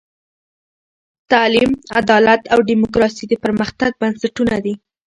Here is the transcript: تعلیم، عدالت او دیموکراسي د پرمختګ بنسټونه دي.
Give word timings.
تعلیم، 1.31 1.71
عدالت 1.99 2.41
او 2.53 2.59
دیموکراسي 2.71 3.25
د 3.27 3.33
پرمختګ 3.43 3.91
بنسټونه 4.01 4.55
دي. 4.65 4.73